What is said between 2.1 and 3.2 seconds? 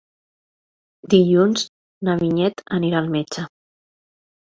Vinyet anirà al